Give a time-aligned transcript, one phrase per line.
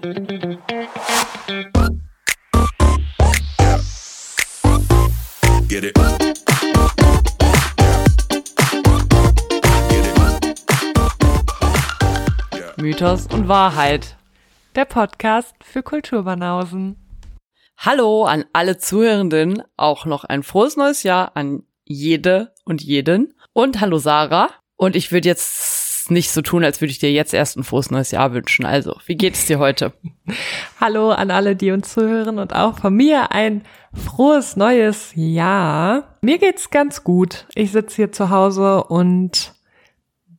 [0.00, 0.16] Get
[5.84, 5.92] it.
[12.78, 14.16] Mythos und Wahrheit.
[14.74, 16.96] Der Podcast für Kulturbanausen.
[17.76, 23.34] Hallo an alle Zuhörenden, auch noch ein frohes neues Jahr an jede und jeden.
[23.52, 24.48] Und hallo Sarah.
[24.76, 25.79] Und ich würde jetzt
[26.10, 28.66] nicht so tun, als würde ich dir jetzt erst ein frohes neues Jahr wünschen.
[28.66, 29.92] Also, wie geht es dir heute?
[30.80, 33.62] Hallo an alle, die uns zuhören und auch von mir ein
[33.94, 36.16] frohes neues Jahr.
[36.20, 37.46] Mir geht's ganz gut.
[37.54, 39.54] Ich sitze hier zu Hause und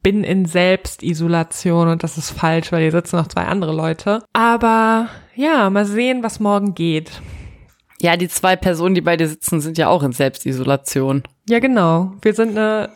[0.03, 4.23] bin in Selbstisolation und das ist falsch, weil hier sitzen noch zwei andere Leute.
[4.33, 7.21] Aber ja, mal sehen, was morgen geht.
[8.01, 11.21] Ja, die zwei Personen, die bei dir sitzen, sind ja auch in Selbstisolation.
[11.47, 12.13] Ja, genau.
[12.23, 12.89] Wir sind eine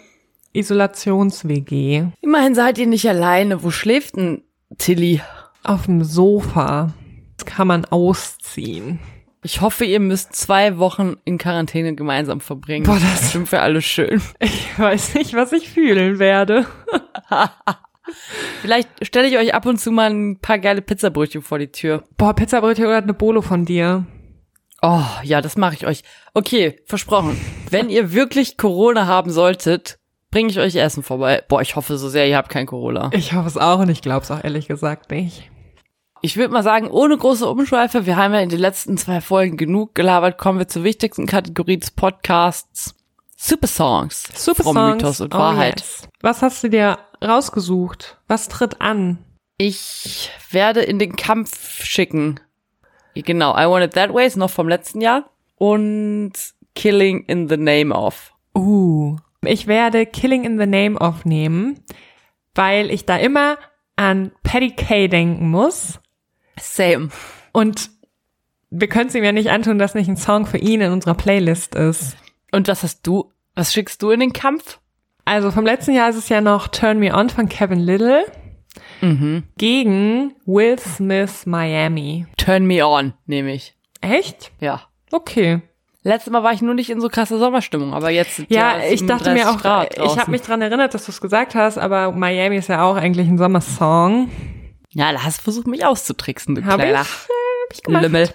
[0.55, 2.05] Isolations-WG.
[2.21, 3.63] Immerhin seid ihr nicht alleine.
[3.63, 4.43] Wo schläft denn
[4.77, 5.21] Tilly?
[5.63, 6.93] Auf dem Sofa.
[7.37, 8.99] Das kann man ausziehen.
[9.43, 12.85] Ich hoffe, ihr müsst zwei Wochen in Quarantäne gemeinsam verbringen.
[12.85, 14.21] Boah, das- bestimmt für alle schön.
[14.39, 16.65] Ich weiß nicht, was ich fühlen werde.
[18.62, 22.03] Vielleicht stelle ich euch ab und zu mal ein paar geile Pizzabrötchen vor die Tür.
[22.17, 24.05] Boah, Pizzabrötchen oder eine Bolo von dir.
[24.81, 26.03] Oh, ja, das mache ich euch.
[26.34, 27.40] Okay, versprochen.
[27.71, 29.97] Wenn ihr wirklich Corona haben solltet,
[30.35, 31.41] bringe ich euch Essen vorbei.
[31.47, 33.09] Boah, ich hoffe so sehr, ihr habt kein Corona.
[33.13, 35.49] Ich hoffe es auch und ich glaube es auch ehrlich gesagt nicht.
[36.21, 39.55] Ich würde mal sagen, ohne große Umschweife, wir haben ja in den letzten zwei Folgen
[39.55, 42.95] genug gelabert, kommen wir zur wichtigsten Kategorie des Podcasts.
[43.37, 44.23] Super Songs.
[44.35, 44.95] Super From Songs.
[44.95, 45.79] Mythos und Oh, Wahrheit.
[45.79, 46.09] yes.
[46.19, 48.17] Was hast du dir rausgesucht?
[48.27, 49.19] Was tritt an?
[49.57, 52.41] Ich werde in den Kampf schicken.
[53.13, 55.29] Genau, I Want It That Way ist noch vom letzten Jahr.
[55.55, 56.33] Und
[56.75, 58.33] Killing in the Name of.
[58.53, 59.15] Uh,
[59.46, 61.79] ich werde Killing in the Name of nehmen,
[62.54, 63.57] weil ich da immer
[63.96, 66.00] an Patty Kay denken muss.
[66.59, 67.09] Same.
[67.52, 67.90] Und
[68.69, 71.16] wir können es ihm ja nicht antun, dass nicht ein Song für ihn in unserer
[71.16, 72.18] Playlist ist.
[72.52, 73.31] Und was hast du?
[73.56, 74.80] Was schickst du in den Kampf?
[75.24, 78.25] Also vom letzten Jahr ist es ja noch Turn Me On von Kevin Little
[79.58, 82.25] gegen Will Smith Miami.
[82.38, 83.75] Turn Me On, nehme ich.
[84.02, 84.52] Echt?
[84.59, 84.81] Ja.
[85.12, 85.62] Okay.
[86.06, 89.08] Letztes Mal war ich nur nicht in so krasser Sommerstimmung, aber jetzt Ja, es ich
[89.08, 91.80] dachte mir 37 auch, Grad ich habe mich dran erinnert, dass du es gesagt hast,
[91.80, 94.30] aber Miami ist ja auch eigentlich ein Sommersong.
[94.92, 97.08] Ja, da hast du versucht, mich auszutricksen, du Hab kleiner ich?
[97.08, 98.04] Hab ich gemacht.
[98.04, 98.30] Lümmel.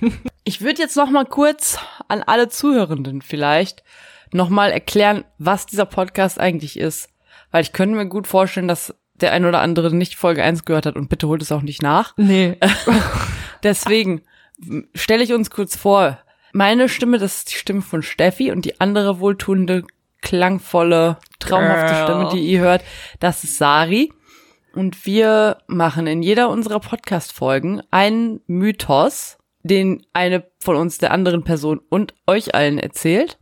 [0.46, 1.78] Ich würde jetzt noch mal kurz
[2.08, 3.82] an alle Zuhörenden vielleicht
[4.30, 7.08] noch mal erklären, was dieser Podcast eigentlich ist.
[7.50, 10.84] Weil ich könnte mir gut vorstellen, dass der ein oder andere nicht Folge 1 gehört
[10.84, 12.12] hat und bitte holt es auch nicht nach.
[12.18, 12.58] Nee.
[13.62, 14.20] Deswegen
[14.94, 16.18] stelle ich uns kurz vor.
[16.56, 19.82] Meine Stimme, das ist die Stimme von Steffi und die andere wohltuende,
[20.22, 22.04] klangvolle, traumhafte Girl.
[22.04, 22.84] Stimme, die ihr hört,
[23.18, 24.12] das ist Sari.
[24.72, 31.42] Und wir machen in jeder unserer Podcast-Folgen einen Mythos, den eine von uns der anderen
[31.42, 33.36] Person und euch allen erzählt.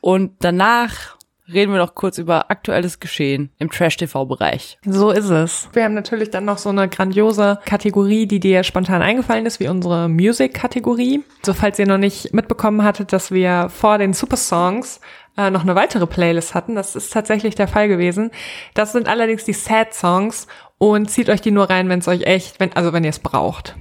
[0.00, 1.16] Und danach
[1.52, 4.78] reden wir noch kurz über aktuelles Geschehen im Trash-TV-Bereich.
[4.84, 5.68] So ist es.
[5.72, 9.68] Wir haben natürlich dann noch so eine grandiose Kategorie, die dir spontan eingefallen ist, wie
[9.68, 11.22] unsere Music-Kategorie.
[11.44, 15.00] So, falls ihr noch nicht mitbekommen hattet, dass wir vor den Super Songs
[15.36, 16.74] äh, noch eine weitere Playlist hatten.
[16.74, 18.30] Das ist tatsächlich der Fall gewesen.
[18.74, 20.46] Das sind allerdings die Sad Songs
[20.78, 23.18] und zieht euch die nur rein, wenn es euch echt, wenn, also wenn ihr es
[23.18, 23.76] braucht.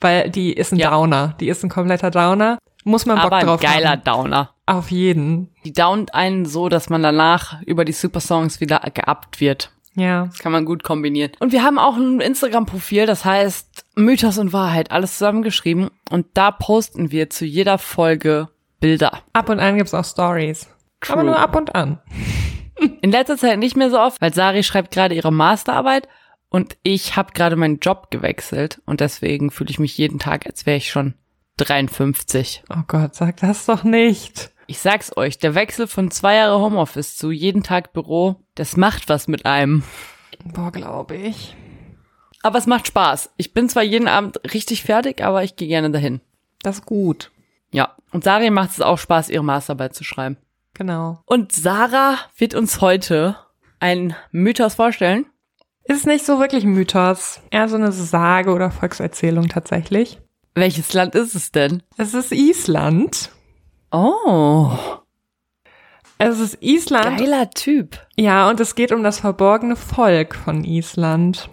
[0.00, 0.90] Weil die ist ein Ja.
[0.90, 1.34] Downer.
[1.40, 2.58] Die ist ein kompletter Downer.
[2.84, 4.04] Muss man Bock Aber ein drauf geiler haben.
[4.04, 4.54] Downer.
[4.70, 5.48] Auf jeden.
[5.64, 9.72] Die downt einen so, dass man danach über die Super Songs wieder geabt wird.
[9.96, 10.26] Ja.
[10.26, 11.32] Das kann man gut kombinieren.
[11.40, 15.90] Und wir haben auch ein Instagram-Profil, das heißt Mythos und Wahrheit, alles zusammengeschrieben.
[16.08, 18.48] Und da posten wir zu jeder Folge
[18.78, 19.24] Bilder.
[19.32, 20.68] Ab und an gibt's auch Stories.
[21.00, 21.14] True.
[21.14, 21.98] Aber nur ab und an.
[23.02, 26.06] In letzter Zeit nicht mehr so oft, weil Sari schreibt gerade ihre Masterarbeit
[26.48, 30.64] und ich habe gerade meinen Job gewechselt und deswegen fühle ich mich jeden Tag, als
[30.64, 31.14] wäre ich schon
[31.56, 32.62] 53.
[32.70, 34.49] Oh Gott, sag das doch nicht.
[34.70, 39.08] Ich sag's euch, der Wechsel von zwei Jahre Homeoffice zu jeden Tag Büro, das macht
[39.08, 39.82] was mit einem.
[40.44, 41.56] Boah, glaube ich.
[42.44, 43.30] Aber es macht Spaß.
[43.36, 46.20] Ich bin zwar jeden Abend richtig fertig, aber ich gehe gerne dahin.
[46.62, 47.32] Das ist gut.
[47.72, 47.96] Ja.
[48.12, 50.36] Und Sari macht es auch Spaß, ihre Masterarbeit zu schreiben.
[50.74, 51.20] Genau.
[51.26, 53.34] Und Sarah wird uns heute
[53.80, 55.26] einen Mythos vorstellen.
[55.82, 57.40] Ist nicht so wirklich ein Mythos.
[57.50, 60.20] Eher so eine Sage oder Volkserzählung tatsächlich.
[60.54, 61.82] Welches Land ist es denn?
[61.96, 63.30] Es ist Island.
[63.92, 64.70] Oh,
[66.18, 67.18] Es ist Island.
[67.18, 67.98] geiler Typ.
[68.16, 71.48] Ja, und es geht um das verborgene Volk von Island.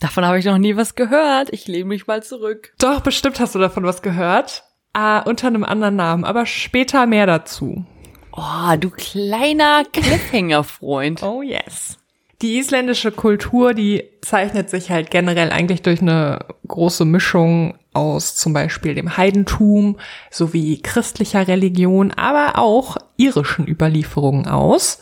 [0.00, 1.48] Davon habe ich noch nie was gehört.
[1.52, 2.74] Ich lehne mich mal zurück.
[2.78, 4.64] Doch, bestimmt hast du davon was gehört.
[4.92, 7.84] Ah, unter einem anderen Namen, aber später mehr dazu.
[8.32, 11.22] Oh, du kleiner Cliffhanger-Freund.
[11.22, 11.98] Oh yes.
[12.42, 18.52] Die isländische Kultur, die zeichnet sich halt generell eigentlich durch eine große Mischung aus zum
[18.52, 19.98] Beispiel dem Heidentum
[20.30, 25.00] sowie christlicher Religion, aber auch irischen Überlieferungen aus.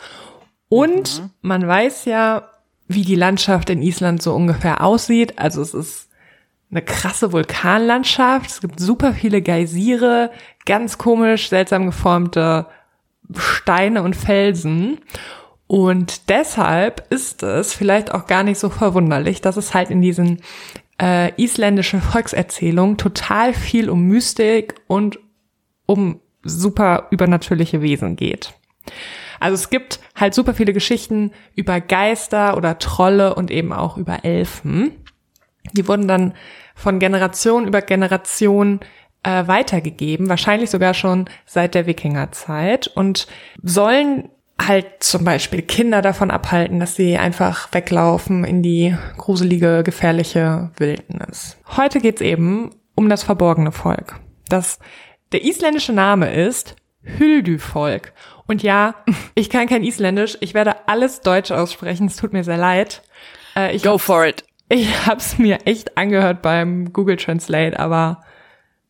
[0.69, 1.31] Und mhm.
[1.41, 2.49] man weiß ja,
[2.87, 5.39] wie die Landschaft in Island so ungefähr aussieht.
[5.39, 6.09] Also es ist
[6.71, 8.51] eine krasse Vulkanlandschaft.
[8.51, 10.31] Es gibt super viele Geysire,
[10.65, 12.67] ganz komisch, seltsam geformte
[13.37, 14.99] Steine und Felsen.
[15.73, 20.43] Und deshalb ist es vielleicht auch gar nicht so verwunderlich, dass es halt in diesen
[21.01, 25.19] äh, isländische Volkserzählungen total viel um Mystik und
[25.87, 28.53] um super übernatürliche Wesen geht.
[29.41, 34.27] Also es gibt halt super viele Geschichten über Geister oder Trolle und eben auch über
[34.27, 34.93] Elfen.
[35.73, 36.35] Die wurden dann
[36.75, 38.81] von Generation über Generation
[39.23, 43.27] äh, weitergegeben, wahrscheinlich sogar schon seit der Wikingerzeit und
[43.63, 44.29] sollen
[44.67, 51.57] halt zum Beispiel Kinder davon abhalten, dass sie einfach weglaufen in die gruselige, gefährliche Wildnis.
[51.77, 54.19] Heute geht's eben um das verborgene Volk.
[54.49, 54.79] Das,
[55.33, 58.13] der isländische Name ist Hüldü-Volk.
[58.47, 58.95] Und ja,
[59.35, 63.03] ich kann kein Isländisch, ich werde alles Deutsch aussprechen, es tut mir sehr leid.
[63.55, 64.45] Äh, Go for it.
[64.69, 68.23] Ich hab's mir echt angehört beim Google Translate, aber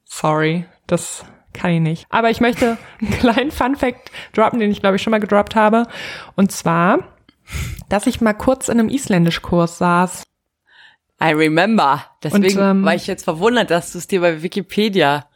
[0.04, 2.06] sorry, das kann ich nicht.
[2.10, 5.54] Aber ich möchte einen kleinen Fun Fact droppen, den ich glaube ich schon mal gedroppt
[5.54, 5.86] habe.
[6.34, 6.98] Und zwar,
[7.88, 10.24] dass ich mal kurz in einem Isländischkurs saß.
[11.22, 12.04] I remember.
[12.22, 15.26] Deswegen Und, ähm, war ich jetzt verwundert, dass du es dir bei Wikipedia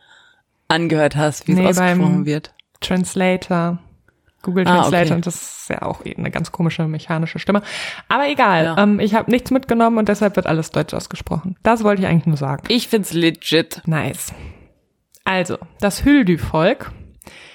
[0.68, 2.52] angehört hast, wie nee, es ausgesprochen wird.
[2.80, 3.78] Translator.
[4.42, 5.14] Google Translator ah, okay.
[5.14, 7.62] und das ist ja auch eine ganz komische mechanische Stimme.
[8.08, 8.78] Aber egal, ja.
[8.78, 11.56] ähm, ich habe nichts mitgenommen und deshalb wird alles deutsch ausgesprochen.
[11.62, 12.62] Das wollte ich eigentlich nur sagen.
[12.68, 13.82] Ich find's legit.
[13.86, 14.32] Nice.
[15.26, 16.92] Also, das Hyldü-Volk.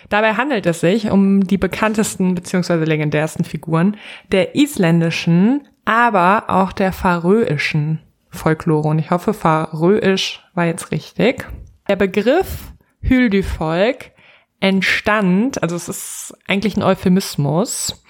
[0.09, 2.83] Dabei handelt es sich um die bekanntesten bzw.
[2.83, 3.95] legendärsten Figuren
[4.29, 8.89] der isländischen, aber auch der faröischen Folklore.
[8.89, 11.47] Und ich hoffe, faröisch war jetzt richtig.
[11.87, 12.73] Der Begriff
[13.03, 14.11] Hyldü-Volk
[14.59, 18.03] entstand, also es ist eigentlich ein Euphemismus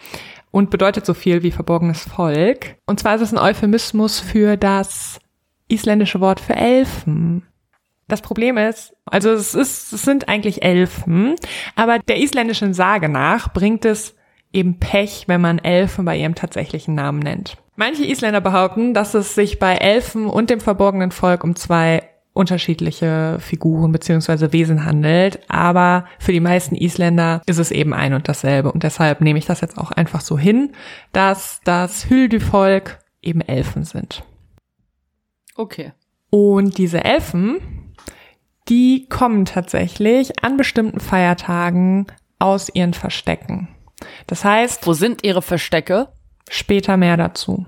[0.50, 2.78] und bedeutet so viel wie verborgenes Volk.
[2.88, 5.20] Und zwar ist es ein Euphemismus für das
[5.68, 7.46] isländische Wort für Elfen.
[8.12, 11.36] Das Problem ist, also es, ist, es sind eigentlich Elfen,
[11.78, 14.18] aber der isländischen Sage nach bringt es
[14.52, 17.56] eben Pech, wenn man Elfen bei ihrem tatsächlichen Namen nennt.
[17.78, 22.04] Manche Isländer behaupten, dass es sich bei Elfen und dem verborgenen Volk um zwei
[22.34, 28.28] unterschiedliche Figuren beziehungsweise Wesen handelt, aber für die meisten Isländer ist es eben ein und
[28.28, 30.74] dasselbe und deshalb nehme ich das jetzt auch einfach so hin,
[31.14, 34.26] dass das Hüldü-Volk eben Elfen sind.
[35.56, 35.94] Okay.
[36.30, 37.81] Und diese Elfen
[38.70, 42.08] die kommen tatsächlich an bestimmten Feiertagen
[42.40, 43.68] aus ihren Verstecken.
[44.28, 44.86] Das heißt.
[44.88, 46.10] Wo sind ihre Verstecke?
[46.50, 47.66] Später mehr dazu.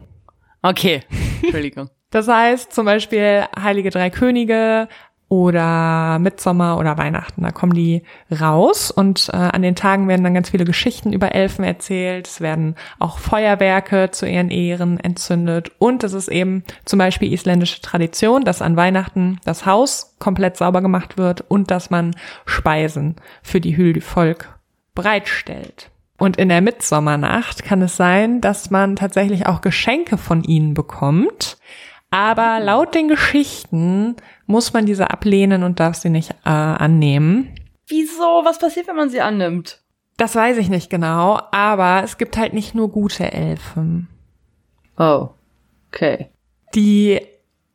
[0.62, 1.04] Okay.
[1.42, 1.90] Entschuldigung.
[2.10, 4.88] Das heißt zum Beispiel Heilige Drei Könige
[5.34, 7.42] oder Mitsommer oder Weihnachten.
[7.42, 8.04] Da kommen die
[8.40, 12.28] raus und äh, an den Tagen werden dann ganz viele Geschichten über Elfen erzählt.
[12.28, 17.82] Es werden auch Feuerwerke zu ihren Ehren entzündet und es ist eben zum Beispiel isländische
[17.82, 22.16] Tradition, dass an Weihnachten das Haus komplett sauber gemacht wird und dass man
[22.46, 24.60] Speisen für die Hüldi-Volk
[24.94, 25.90] bereitstellt.
[26.20, 31.58] Und in der Mitsommernacht kann es sein, dass man tatsächlich auch Geschenke von ihnen bekommt.
[32.14, 34.16] Aber laut den Geschichten
[34.46, 37.56] muss man diese ablehnen und darf sie nicht äh, annehmen.
[37.88, 38.42] Wieso?
[38.44, 39.82] Was passiert, wenn man sie annimmt?
[40.18, 44.10] Das weiß ich nicht genau, aber es gibt halt nicht nur gute Elfen.
[45.00, 45.30] Oh,
[45.88, 46.30] okay.
[46.76, 47.20] Die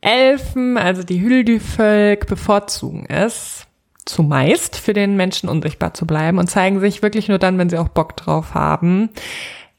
[0.01, 3.67] Elfen, also die Hüldü-Völk, bevorzugen es
[4.05, 7.79] zumeist für den Menschen unsichtbar zu bleiben und zeigen sich wirklich nur dann, wenn sie
[7.79, 9.11] auch Bock drauf haben.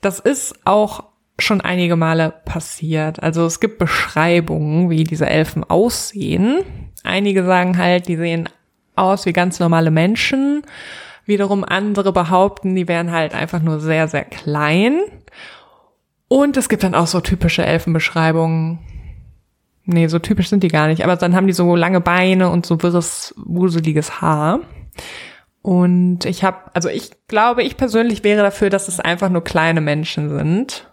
[0.02, 1.06] Das ist auch
[1.42, 3.22] schon einige Male passiert.
[3.22, 6.60] Also es gibt Beschreibungen, wie diese Elfen aussehen.
[7.04, 8.50] Einige sagen halt, die sehen
[8.96, 10.64] aus wie ganz normale Menschen.
[11.26, 15.00] Wiederum andere behaupten, die wären halt einfach nur sehr, sehr klein.
[16.28, 18.80] Und es gibt dann auch so typische Elfenbeschreibungen.
[19.86, 21.04] Nee, so typisch sind die gar nicht.
[21.04, 24.60] Aber dann haben die so lange Beine und so wirres, wuseliges Haar.
[25.62, 29.82] Und ich habe, also ich glaube, ich persönlich wäre dafür, dass es einfach nur kleine
[29.82, 30.89] Menschen sind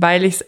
[0.00, 0.44] weil ich es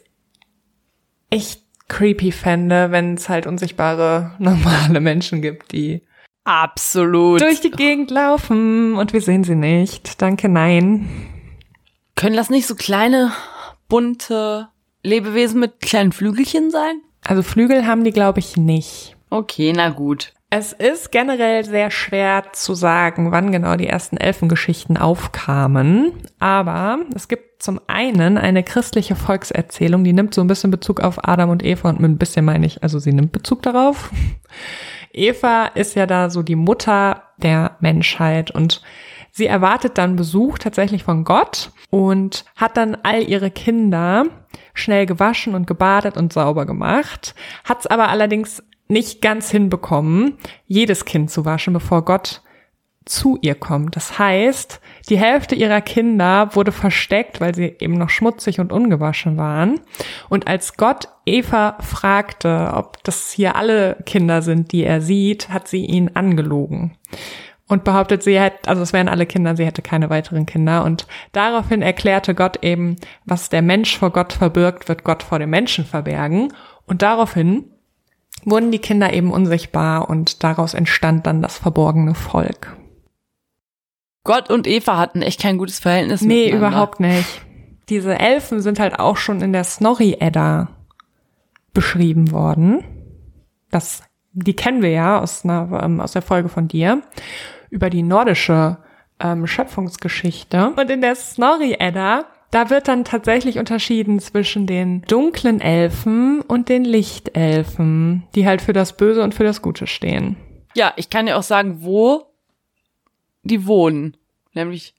[1.30, 6.02] echt creepy fände, wenn es halt unsichtbare normale Menschen gibt, die
[6.44, 10.22] absolut durch die Gegend laufen und wir sehen sie nicht.
[10.22, 11.08] Danke, nein.
[12.14, 13.32] Können das nicht so kleine
[13.88, 14.68] bunte
[15.02, 17.00] Lebewesen mit kleinen Flügelchen sein?
[17.24, 19.16] Also Flügel haben die, glaube ich, nicht.
[19.30, 20.32] Okay, na gut.
[20.52, 26.12] Es ist generell sehr schwer zu sagen, wann genau die ersten Elfengeschichten aufkamen.
[26.40, 31.24] Aber es gibt zum einen eine christliche Volkserzählung, die nimmt so ein bisschen Bezug auf
[31.28, 34.10] Adam und Eva und mit ein bisschen meine ich, also sie nimmt Bezug darauf.
[35.12, 38.82] Eva ist ja da so die Mutter der Menschheit und
[39.30, 44.24] sie erwartet dann Besuch tatsächlich von Gott und hat dann all ihre Kinder
[44.74, 51.04] schnell gewaschen und gebadet und sauber gemacht, hat es aber allerdings nicht ganz hinbekommen, jedes
[51.04, 52.42] Kind zu waschen, bevor Gott
[53.06, 53.96] zu ihr kommt.
[53.96, 59.36] Das heißt, die Hälfte ihrer Kinder wurde versteckt, weil sie eben noch schmutzig und ungewaschen
[59.36, 59.80] waren.
[60.28, 65.66] Und als Gott Eva fragte, ob das hier alle Kinder sind, die er sieht, hat
[65.66, 66.96] sie ihn angelogen
[67.70, 70.84] und behauptet, sie hätte, also es wären alle Kinder, sie hätte keine weiteren Kinder.
[70.84, 75.50] Und daraufhin erklärte Gott eben, was der Mensch vor Gott verbirgt, wird Gott vor dem
[75.50, 76.52] Menschen verbergen.
[76.86, 77.70] Und daraufhin
[78.44, 82.76] wurden die Kinder eben unsichtbar und daraus entstand dann das verborgene Volk.
[84.24, 86.20] Gott und Eva hatten echt kein gutes Verhältnis.
[86.22, 87.42] Nee, überhaupt nicht.
[87.88, 90.68] Diese Elfen sind halt auch schon in der Snorri-Edda
[91.72, 92.84] beschrieben worden.
[93.70, 97.02] Das, die kennen wir ja aus, einer, ähm, aus der Folge von dir
[97.70, 98.78] über die nordische
[99.20, 100.72] ähm, Schöpfungsgeschichte.
[100.76, 106.84] Und in der Snorri-Edda da wird dann tatsächlich unterschieden zwischen den dunklen Elfen und den
[106.84, 110.36] Lichtelfen, die halt für das Böse und für das Gute stehen.
[110.74, 112.26] Ja, ich kann ja auch sagen, wo
[113.42, 114.16] die wohnen.
[114.52, 114.94] Nämlich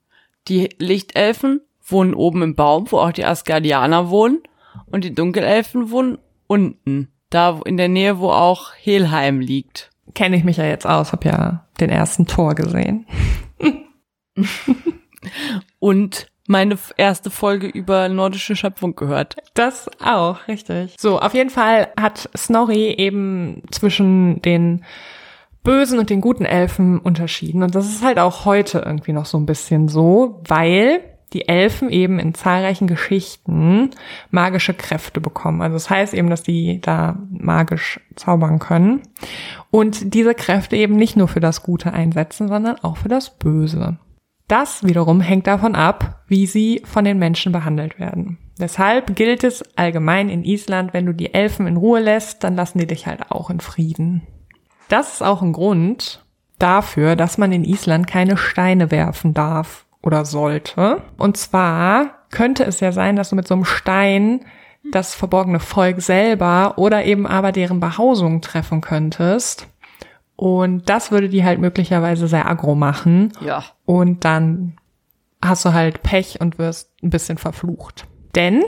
[0.48, 4.39] die Lichtelfen wohnen oben im Baum, wo auch die Asgardianer wohnen.
[4.86, 6.17] Und die Dunkelelfen wohnen
[6.48, 7.12] unten.
[7.29, 9.89] Da in der Nähe, wo auch Helheim liegt.
[10.13, 13.05] Kenne ich mich ja jetzt aus, hab ja den ersten Tor gesehen.
[15.79, 19.38] und meine erste Folge über nordische Schöpfung gehört.
[19.53, 20.96] Das auch, richtig.
[21.00, 24.84] So, auf jeden Fall hat Snorri eben zwischen den
[25.63, 27.63] bösen und den guten Elfen unterschieden.
[27.63, 31.01] Und das ist halt auch heute irgendwie noch so ein bisschen so, weil
[31.34, 33.91] die Elfen eben in zahlreichen Geschichten
[34.31, 35.62] magische Kräfte bekommen.
[35.62, 39.03] Also das heißt eben, dass die da magisch zaubern können.
[39.70, 43.98] Und diese Kräfte eben nicht nur für das Gute einsetzen, sondern auch für das Böse.
[44.51, 48.38] Das wiederum hängt davon ab, wie sie von den Menschen behandelt werden.
[48.60, 52.77] Deshalb gilt es allgemein in Island, wenn du die Elfen in Ruhe lässt, dann lassen
[52.77, 54.27] die dich halt auch in Frieden.
[54.89, 56.25] Das ist auch ein Grund
[56.60, 61.01] dafür, dass man in Island keine Steine werfen darf oder sollte.
[61.17, 64.41] Und zwar könnte es ja sein, dass du mit so einem Stein
[64.91, 69.71] das verborgene Volk selber oder eben aber deren Behausung treffen könntest.
[70.36, 73.32] Und das würde die halt möglicherweise sehr aggro machen.
[73.46, 73.64] Ja.
[73.86, 74.78] Und dann
[75.44, 78.06] hast du halt Pech und wirst ein bisschen verflucht.
[78.36, 78.64] Denn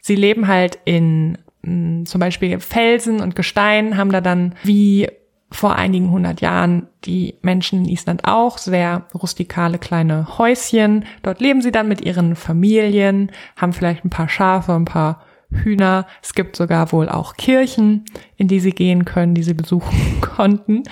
[0.00, 5.08] sie leben halt in mh, mm, zum Beispiel Felsen und Gestein, haben da dann wie
[5.50, 11.04] vor einigen hundert Jahren die Menschen in Island auch sehr rustikale kleine Häuschen.
[11.22, 16.06] Dort leben sie dann mit ihren Familien, haben vielleicht ein paar Schafe, ein paar Hühner.
[16.22, 18.04] Es gibt sogar wohl auch Kirchen,
[18.36, 20.84] in die sie gehen können, die sie besuchen konnten.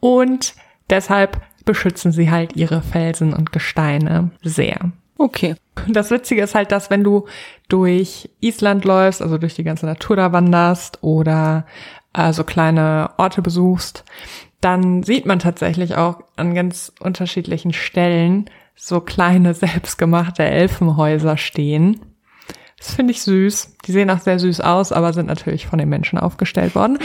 [0.00, 0.54] Und
[0.90, 4.92] deshalb beschützen sie halt ihre Felsen und Gesteine sehr.
[5.18, 5.56] Okay.
[5.88, 7.26] Das Witzige ist halt, dass wenn du
[7.68, 11.66] durch Island läufst, also durch die ganze Natur da wanderst oder
[12.12, 14.04] äh, so kleine Orte besuchst,
[14.60, 22.00] dann sieht man tatsächlich auch an ganz unterschiedlichen Stellen so kleine selbstgemachte Elfenhäuser stehen.
[22.78, 23.76] Das finde ich süß.
[23.86, 26.98] Die sehen auch sehr süß aus, aber sind natürlich von den Menschen aufgestellt worden.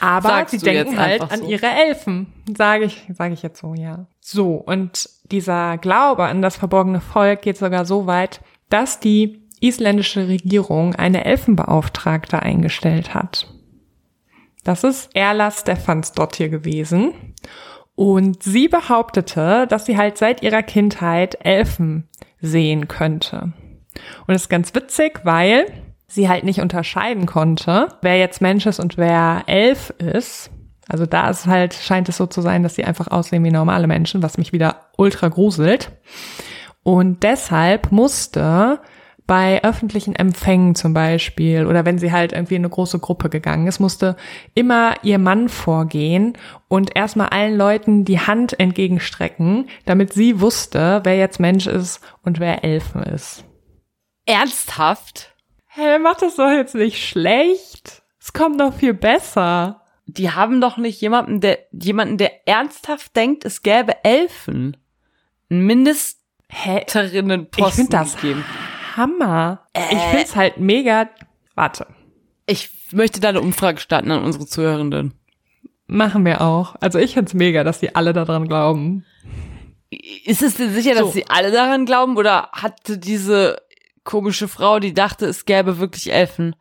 [0.00, 1.46] Aber Sagst sie denken halt an so.
[1.46, 4.06] ihre Elfen, sage ich, sage ich jetzt so, ja.
[4.20, 10.26] So und dieser Glaube an das verborgene Volk geht sogar so weit, dass die isländische
[10.26, 13.46] Regierung eine Elfenbeauftragte eingestellt hat.
[14.64, 17.12] Das ist Erla Stefansdottir gewesen.
[17.94, 22.08] Und sie behauptete, dass sie halt seit ihrer Kindheit Elfen
[22.40, 23.52] sehen könnte.
[24.26, 25.66] Und das ist ganz witzig, weil
[26.06, 30.50] sie halt nicht unterscheiden konnte, wer jetzt Mensch ist und wer Elf ist.
[30.88, 33.86] Also da ist halt, scheint es so zu sein, dass sie einfach aussehen wie normale
[33.86, 35.92] Menschen, was mich wieder ultra gruselt.
[36.82, 38.80] Und deshalb musste
[39.26, 43.68] bei öffentlichen Empfängen zum Beispiel oder wenn sie halt irgendwie in eine große Gruppe gegangen
[43.68, 44.16] ist, musste
[44.54, 46.36] immer ihr Mann vorgehen
[46.68, 52.40] und erstmal allen Leuten die Hand entgegenstrecken, damit sie wusste, wer jetzt Mensch ist und
[52.40, 53.44] wer Elfen ist.
[54.26, 55.34] Ernsthaft?
[55.68, 58.02] Hä, hey, macht das doch jetzt nicht schlecht.
[58.20, 59.82] Es kommt noch viel besser.
[60.06, 64.76] Die haben doch nicht jemanden, der, jemanden, der ernsthaft denkt, es gäbe Elfen.
[65.50, 68.44] Ein Mindesterinnenposten Ich finde das gegeben.
[68.96, 69.66] Hammer.
[69.72, 71.08] Äh, ich finde es halt mega.
[71.54, 71.86] Warte.
[72.46, 75.14] Ich möchte da eine Umfrage starten an unsere Zuhörenden.
[75.86, 76.76] Machen wir auch.
[76.80, 79.04] Also ich find's mega, dass die alle daran glauben.
[80.24, 81.10] Ist es denn sicher, dass So.
[81.10, 83.60] sie alle daran glauben oder hatte diese
[84.04, 86.56] komische Frau, die dachte, es gäbe wirklich Elfen,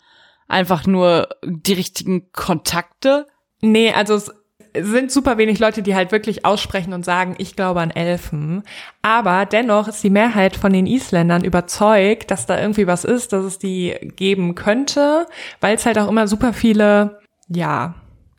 [0.48, 3.28] einfach nur die richtigen Kontakte?
[3.62, 4.32] Nee, also es
[4.74, 8.64] sind super wenig Leute, die halt wirklich aussprechen und sagen, ich glaube an Elfen.
[9.02, 13.44] Aber dennoch ist die Mehrheit von den Isländern überzeugt, dass da irgendwie was ist, dass
[13.44, 15.26] es die geben könnte,
[15.60, 17.20] weil es halt auch immer super viele,
[17.50, 17.96] ja,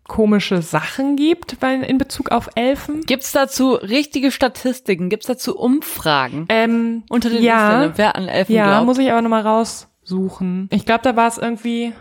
[0.08, 3.02] komische Sachen gibt weil in Bezug auf Elfen.
[3.02, 5.08] Gibt's dazu richtige Statistiken?
[5.08, 8.86] Gibt's dazu Umfragen Ähm, unter den ja, Isländern, wer an Elfen ja, glaubt?
[8.86, 10.68] muss ich aber nochmal raussuchen.
[10.72, 11.92] Ich glaube, da war es irgendwie,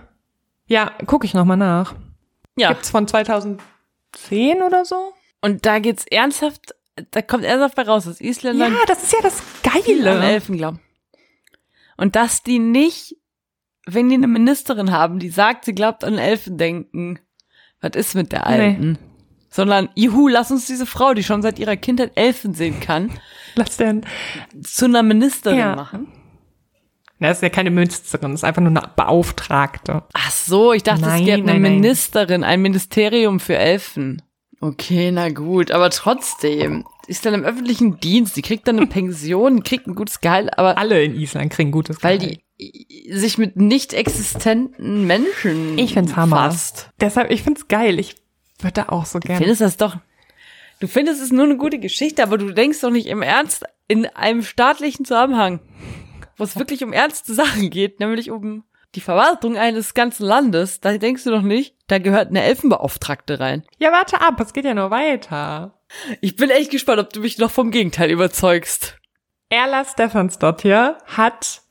[0.67, 1.95] ja, gucke ich nochmal nach.
[2.57, 2.69] ja.
[2.69, 3.59] Gibt's von 2010
[4.65, 5.13] oder so?
[5.41, 6.75] Und da geht's ernsthaft,
[7.11, 9.41] da kommt ernsthaft bei raus, dass Isländer Ja, das ist ja das
[9.83, 10.33] viel an Geile.
[10.33, 10.79] Elfen glauben.
[11.97, 13.15] Und dass die nicht,
[13.85, 17.19] wenn die eine Ministerin haben, die sagt, sie glaubt an Elfen, denken,
[17.81, 18.97] was ist mit der Alten?
[19.49, 23.11] Sondern, juhu, lass uns diese Frau, die schon seit ihrer Kindheit Elfen sehen kann,
[23.55, 24.05] Lass denn.
[24.63, 25.75] zu einer Ministerin Ja.
[25.75, 26.07] machen.
[27.19, 30.03] Na, das ist ja keine Ministerin, das ist einfach nur eine Beauftragte.
[30.13, 31.71] Ach so, ich dachte, es Nein, gäbe eine nein, nein.
[31.75, 34.21] Ministerin, ein Ministerium für Elfen.
[34.59, 36.85] Okay, na gut, aber trotzdem.
[37.07, 40.77] Ist dann im öffentlichen Dienst, die kriegt dann eine Pension, kriegt ein gutes Gehalt, aber
[40.77, 42.37] Alle in Island kriegen gutes weil Gehalt.
[42.37, 42.43] die
[43.09, 46.35] sich mit nicht existenten Menschen Ich find's Hammer.
[46.51, 46.89] fasst.
[46.99, 47.99] Deshalb, ich find's geil.
[47.99, 48.15] Ich
[48.59, 49.39] würde da auch so gerne.
[49.39, 49.97] Findest das doch.
[50.79, 54.05] Du findest es nur eine gute Geschichte, aber du denkst doch nicht im Ernst in
[54.07, 55.59] einem staatlichen Zusammenhang,
[56.37, 58.63] wo es wirklich um ernste Sachen geht, nämlich um
[58.95, 60.81] die Verwaltung eines ganzen Landes.
[60.81, 63.63] Da denkst du doch nicht, da gehört eine Elfenbeauftragte rein.
[63.79, 65.79] Ja, warte ab, es geht ja nur weiter.
[66.19, 68.97] Ich bin echt gespannt, ob du mich noch vom Gegenteil überzeugst.
[69.49, 71.61] Erla Stefansdottir hat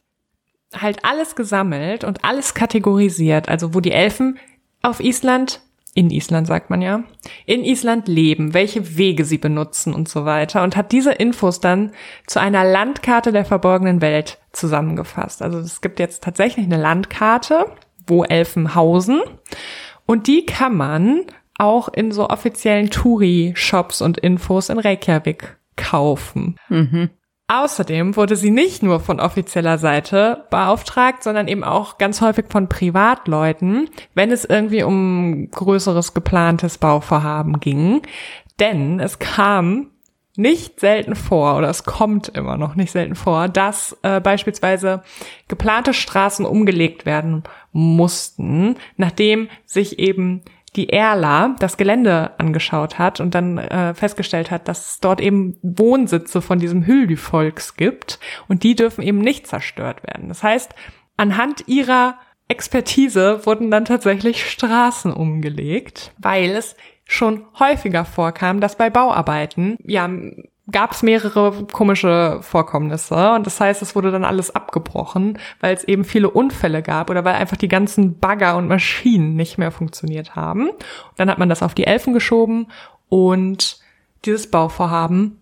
[0.75, 4.39] halt alles gesammelt und alles kategorisiert, also wo die Elfen
[4.83, 5.61] auf Island,
[5.95, 7.03] in Island sagt man ja,
[7.47, 11.93] in Island leben, welche Wege sie benutzen und so weiter und hat diese Infos dann
[12.27, 15.43] zu einer Landkarte der verborgenen Welt zusammengefasst.
[15.43, 17.67] Also es gibt jetzt tatsächlich eine Landkarte,
[18.07, 19.21] wo Elfen hausen
[20.07, 21.23] und die kann man
[21.59, 26.57] auch in so offiziellen Touri-Shops und Infos in Reykjavik kaufen.
[27.53, 32.69] Außerdem wurde sie nicht nur von offizieller Seite beauftragt, sondern eben auch ganz häufig von
[32.69, 38.03] Privatleuten, wenn es irgendwie um größeres geplantes Bauvorhaben ging.
[38.61, 39.89] Denn es kam
[40.37, 45.03] nicht selten vor, oder es kommt immer noch nicht selten vor, dass äh, beispielsweise
[45.49, 50.43] geplante Straßen umgelegt werden mussten, nachdem sich eben
[50.77, 55.57] die Erla das Gelände angeschaut hat und dann äh, festgestellt hat, dass es dort eben
[55.63, 60.29] Wohnsitze von diesem Hüldi-Volks gibt und die dürfen eben nicht zerstört werden.
[60.29, 60.75] Das heißt,
[61.17, 68.91] anhand ihrer Expertise wurden dann tatsächlich Straßen umgelegt, weil es schon häufiger vorkam, dass bei
[68.91, 70.09] Bauarbeiten, ja,
[70.71, 75.85] gab es mehrere komische Vorkommnisse und das heißt, es wurde dann alles abgebrochen, weil es
[75.85, 80.37] eben viele Unfälle gab oder weil einfach die ganzen Bagger und Maschinen nicht mehr funktioniert
[80.37, 80.71] haben.
[80.71, 80.79] Und
[81.17, 82.69] dann hat man das auf die Elfen geschoben
[83.09, 83.79] und
[84.25, 85.41] dieses Bauvorhaben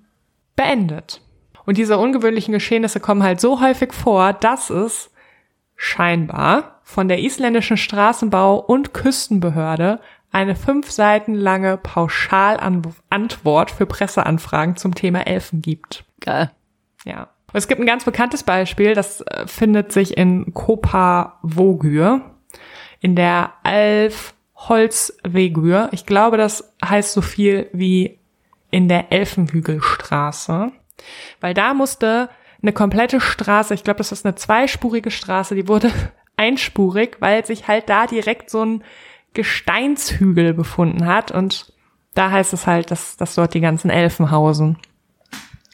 [0.57, 1.21] beendet.
[1.67, 5.11] Und diese ungewöhnlichen Geschehnisse kommen halt so häufig vor, dass es
[5.77, 14.95] scheinbar von der isländischen Straßenbau- und Küstenbehörde eine fünf Seiten lange Pauschalantwort für Presseanfragen zum
[14.95, 16.05] Thema Elfen gibt.
[16.21, 16.51] Geil.
[17.05, 17.29] Ja.
[17.53, 22.21] Und es gibt ein ganz bekanntes Beispiel, das äh, findet sich in Kopa-Vogür,
[23.01, 25.89] in der Alf Holzwegür.
[25.93, 28.19] Ich glaube, das heißt so viel wie
[28.71, 30.73] in der Elfenhügelstraße.
[31.41, 32.29] Weil da musste
[32.61, 35.93] eine komplette Straße, ich glaube, das ist eine zweispurige Straße, die wurde
[36.37, 38.85] einspurig, weil sich halt da direkt so ein
[39.39, 41.73] Gesteinshügel befunden hat und
[42.13, 44.79] da heißt es halt, dass, dass dort die ganzen Elfen hausen.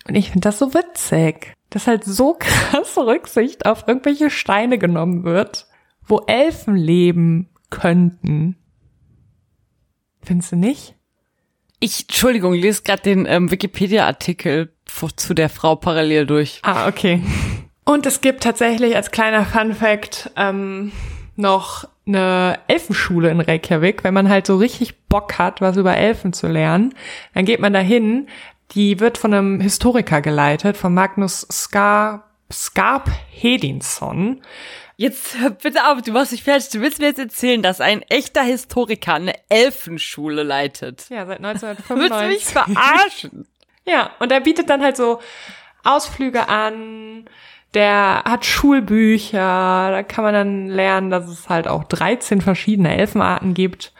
[0.06, 5.24] Und ich finde das so witzig, dass halt so krass Rücksicht auf irgendwelche Steine genommen
[5.24, 5.66] wird,
[6.06, 8.56] wo Elfen leben könnten.
[10.22, 10.94] Findest du nicht?
[11.80, 14.74] Ich, Entschuldigung, lese gerade den ähm, Wikipedia-Artikel
[15.16, 16.60] zu der Frau parallel durch.
[16.64, 17.22] Ah, okay.
[17.86, 20.92] Und es gibt tatsächlich als kleiner Fun Fact ähm,
[21.36, 24.04] noch eine Elfenschule in Reykjavik.
[24.04, 26.94] Wenn man halt so richtig Bock hat, was über Elfen zu lernen,
[27.34, 28.28] dann geht man dahin.
[28.72, 34.42] Die wird von einem Historiker geleitet, von Magnus Skar, Skarp Hedinsson.
[34.96, 36.70] Jetzt hör bitte auf, du machst dich fertig.
[36.70, 41.08] Du willst mir jetzt erzählen, dass ein echter Historiker eine Elfenschule leitet.
[41.10, 41.40] Ja, seit
[41.88, 42.46] Willst du mich 1995.
[42.46, 43.48] verarschen?
[43.86, 45.20] Ja, und er bietet dann halt so
[45.82, 47.26] Ausflüge an.
[47.74, 53.52] Der hat Schulbücher, da kann man dann lernen, dass es halt auch 13 verschiedene Elfenarten
[53.52, 53.92] gibt.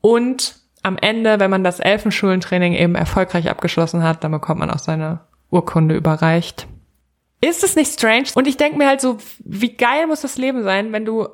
[0.00, 4.80] Und am Ende, wenn man das Elfenschulentraining eben erfolgreich abgeschlossen hat, dann bekommt man auch
[4.80, 6.66] seine Urkunde überreicht.
[7.40, 8.28] Ist es nicht strange?
[8.34, 11.28] Und ich denke mir halt so, wie geil muss das Leben sein, wenn du,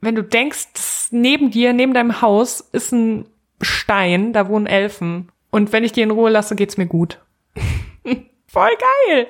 [0.00, 3.26] wenn du denkst, neben dir, neben deinem Haus ist ein
[3.62, 5.30] Stein, da wohnen Elfen.
[5.50, 7.20] Und wenn ich die in Ruhe lasse, geht's mir gut.
[8.46, 8.70] Voll
[9.06, 9.28] geil.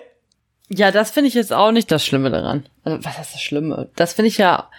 [0.72, 2.64] Ja, das finde ich jetzt auch nicht das Schlimme daran.
[2.84, 3.88] Also, was ist das Schlimme?
[3.96, 4.70] Das finde ich ja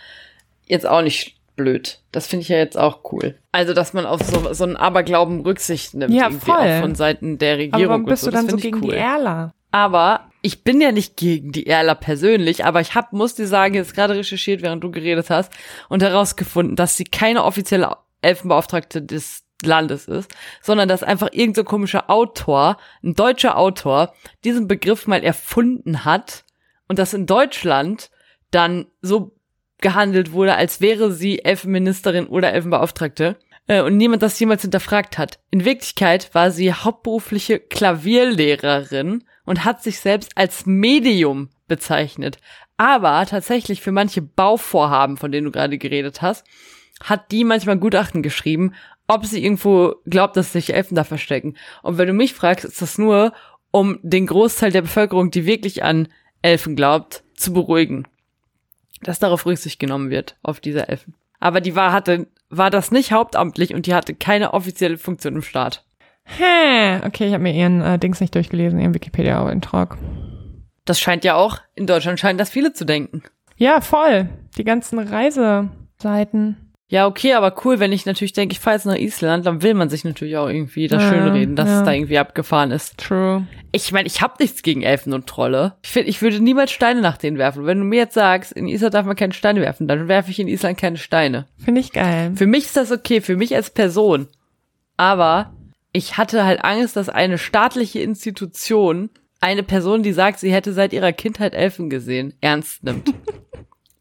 [0.65, 1.99] jetzt auch nicht blöd.
[2.13, 3.35] Das finde ich ja jetzt auch cool.
[3.51, 6.13] Also, dass man auf so, so einen Aberglauben Rücksicht nimmt.
[6.13, 6.55] Ja, irgendwie voll.
[6.55, 7.83] Auch von Seiten der Regierung.
[7.83, 8.31] Aber warum bist so.
[8.31, 8.91] du dann so gegen cool.
[8.91, 9.53] die Erla?
[9.71, 13.75] Aber ich bin ja nicht gegen die Erla persönlich, aber ich hab, muss dir sagen,
[13.75, 15.51] jetzt gerade recherchiert, während du geredet hast,
[15.89, 21.63] und herausgefunden, dass sie keine offizielle Elfenbeauftragte des Landes ist, sondern dass einfach irgendein so
[21.63, 26.43] komischer Autor, ein deutscher Autor, diesen Begriff mal erfunden hat
[26.87, 28.09] und dass in Deutschland
[28.51, 29.35] dann so
[29.79, 35.39] gehandelt wurde, als wäre sie Elfenministerin oder Elfenbeauftragte äh, und niemand das jemals hinterfragt hat.
[35.49, 42.37] In Wirklichkeit war sie hauptberufliche Klavierlehrerin und hat sich selbst als Medium bezeichnet.
[42.77, 46.45] Aber tatsächlich für manche Bauvorhaben, von denen du gerade geredet hast,
[47.03, 48.73] hat die manchmal Gutachten geschrieben,
[49.13, 51.55] ob sie irgendwo glaubt, dass sich Elfen da verstecken.
[51.83, 53.33] Und wenn du mich fragst, ist das nur,
[53.71, 56.07] um den Großteil der Bevölkerung, die wirklich an
[56.41, 58.07] Elfen glaubt, zu beruhigen.
[59.01, 61.15] Dass darauf Rücksicht genommen wird, auf diese Elfen.
[61.39, 65.41] Aber die war, hatte, war das nicht hauptamtlich und die hatte keine offizielle Funktion im
[65.41, 65.83] Staat.
[66.23, 66.97] Hä?
[67.05, 69.97] Okay, ich habe mir ihren äh, Dings nicht durchgelesen, ihren Wikipedia-Eintrag.
[70.85, 73.23] Das scheint ja auch, in Deutschland scheinen das viele zu denken.
[73.55, 74.29] Ja, voll.
[74.57, 76.70] Die ganzen Reiseseiten.
[76.91, 79.75] Ja, okay, aber cool, wenn ich natürlich denke, ich fahre jetzt nach Island, dann will
[79.75, 81.79] man sich natürlich auch irgendwie das Ja, schön reden, dass ja.
[81.79, 82.97] es da irgendwie abgefahren ist.
[82.97, 83.47] True.
[83.71, 85.75] Ich meine, ich habe nichts gegen Elfen und Trolle.
[85.83, 87.65] Ich finde, ich würde niemals Steine nach denen werfen.
[87.65, 90.39] Wenn du mir jetzt sagst, in Island darf man keine Steine werfen, dann werfe ich
[90.41, 91.47] in Island keine Steine.
[91.63, 92.33] Finde ich geil.
[92.35, 94.27] Für mich ist das okay, für mich als Person.
[94.97, 95.53] Aber
[95.93, 100.91] ich hatte halt Angst, dass eine staatliche Institution eine Person, die sagt, sie hätte seit
[100.91, 103.13] ihrer Kindheit Elfen gesehen, ernst nimmt.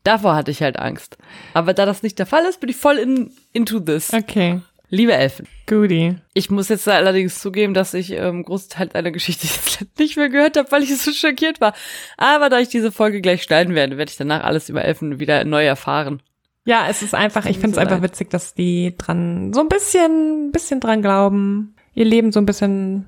[0.02, 1.18] Davor hatte ich halt Angst.
[1.54, 4.12] Aber da das nicht der Fall ist, bin ich voll in, into this.
[4.12, 4.60] Okay.
[4.92, 5.46] Liebe Elfen.
[5.66, 6.16] Goodie.
[6.34, 10.56] Ich muss jetzt allerdings zugeben, dass ich ähm, Großteil deiner Geschichte jetzt nicht mehr gehört
[10.56, 11.74] habe, weil ich so schockiert war.
[12.16, 15.44] Aber da ich diese Folge gleich schneiden werde, werde ich danach alles über Elfen wieder
[15.44, 16.22] neu erfahren.
[16.64, 18.10] Ja, es ist einfach, ich finde es so einfach leid.
[18.10, 23.06] witzig, dass die dran so ein bisschen, bisschen dran glauben, ihr Leben so ein bisschen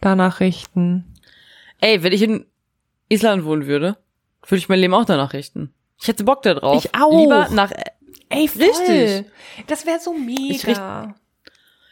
[0.00, 1.14] danach richten.
[1.80, 2.44] Ey, wenn ich in
[3.08, 3.96] Island wohnen würde,
[4.46, 5.72] würde ich mein Leben auch danach richten.
[6.00, 6.84] Ich hätte Bock da drauf.
[6.84, 7.16] Ich auch.
[7.16, 7.72] Lieber nach.
[8.28, 8.62] Ey, voll.
[8.62, 9.30] Richtig.
[9.66, 11.14] Das wäre so mega.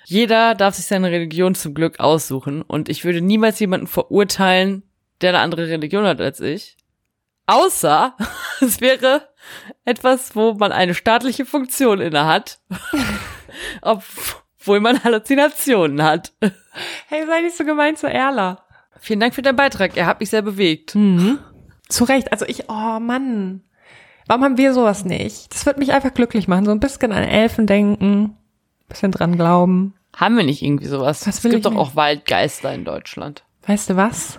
[0.04, 4.82] Jeder darf sich seine Religion zum Glück aussuchen und ich würde niemals jemanden verurteilen,
[5.20, 6.78] der eine andere Religion hat als ich.
[7.46, 8.16] Außer
[8.60, 9.28] es wäre
[9.84, 12.60] etwas, wo man eine staatliche Funktion innehat,
[13.82, 16.32] obwohl man Halluzinationen hat.
[17.08, 18.64] Hey, sei nicht so gemein zu Erla.
[19.00, 19.96] Vielen Dank für deinen Beitrag.
[19.96, 20.94] Er hat mich sehr bewegt.
[20.94, 21.38] Mhm.
[21.88, 22.32] Zu Recht.
[22.32, 23.62] Also ich, oh Mann.
[24.28, 25.52] Warum haben wir sowas nicht?
[25.54, 26.66] Das wird mich einfach glücklich machen.
[26.66, 28.36] So ein bisschen an Elfen denken.
[28.88, 29.94] Bisschen dran glauben.
[30.14, 31.20] Haben wir nicht irgendwie sowas?
[31.20, 33.44] Das es gibt doch auch Waldgeister in Deutschland.
[33.66, 34.38] Weißt du was?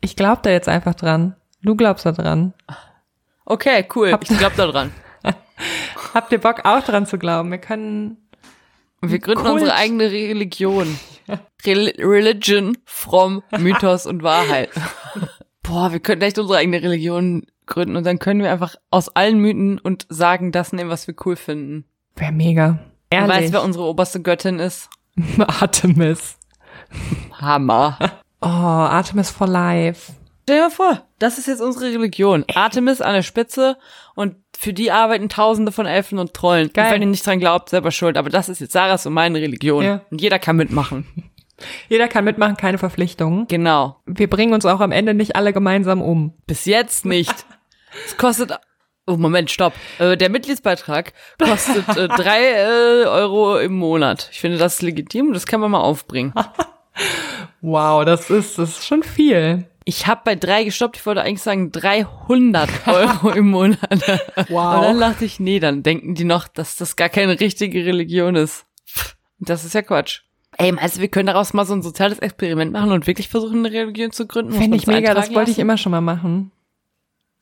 [0.00, 1.36] Ich glaub da jetzt einfach dran.
[1.62, 2.52] Du glaubst da dran.
[3.44, 4.18] Okay, cool.
[4.22, 4.92] Ich glaub da dran.
[6.14, 7.50] Habt ihr Bock auch dran zu glauben?
[7.50, 8.16] Wir können
[9.00, 9.54] wir gründen Kult.
[9.54, 10.98] unsere eigene Religion.
[11.64, 14.70] Rel Religion from Mythos und Wahrheit.
[15.62, 19.38] Boah, wir könnten echt unsere eigene Religion gründen und dann können wir einfach aus allen
[19.38, 21.84] Mythen und sagen das nehmen, was wir cool finden.
[22.14, 22.68] Wäre mega.
[22.68, 22.78] Und
[23.10, 23.30] Ehrlich.
[23.30, 24.88] weißt du, wer unsere oberste Göttin ist?
[25.38, 26.38] Artemis.
[27.32, 27.98] Hammer.
[28.40, 30.12] Oh, Artemis for life.
[30.44, 32.44] Stell dir mal vor, das ist jetzt unsere Religion.
[32.54, 33.76] Artemis an der Spitze
[34.14, 36.72] und für die arbeiten tausende von Elfen und Trollen.
[36.72, 36.86] Geil.
[36.86, 38.16] Und wenn ihr nicht dran glaubt, selber schuld.
[38.16, 39.84] Aber das ist jetzt Sarahs und meine Religion.
[39.84, 40.00] Ja.
[40.10, 41.06] Und jeder kann mitmachen.
[41.88, 43.46] Jeder kann mitmachen, keine Verpflichtungen.
[43.48, 43.96] Genau.
[44.04, 46.34] Wir bringen uns auch am Ende nicht alle gemeinsam um.
[46.46, 47.46] Bis jetzt nicht.
[48.04, 48.52] Es kostet.
[49.06, 49.72] Oh, Moment, stopp.
[49.98, 54.28] Äh, der Mitgliedsbeitrag kostet äh, drei äh, Euro im Monat.
[54.32, 56.32] Ich finde, das ist legitim und das kann man mal aufbringen.
[57.60, 59.66] Wow, das ist, das ist schon viel.
[59.84, 60.96] Ich habe bei drei gestoppt.
[60.96, 63.78] Ich wollte eigentlich sagen 300 Euro im Monat.
[64.48, 64.76] Wow.
[64.76, 68.34] Und dann dachte ich, nee, dann denken die noch, dass das gar keine richtige Religion
[68.36, 68.66] ist.
[69.38, 70.22] Das ist ja Quatsch.
[70.58, 73.66] Ey, meinst du, wir können daraus mal so ein soziales Experiment machen und wirklich versuchen,
[73.66, 74.52] eine Religion zu gründen?
[74.52, 76.50] Fände ich mega, das wollte ich immer schon mal machen.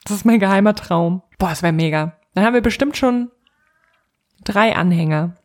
[0.05, 1.23] Das ist mein geheimer Traum.
[1.39, 2.19] Boah, das wäre mega.
[2.35, 3.31] Dann haben wir bestimmt schon
[4.45, 5.37] drei Anhänger.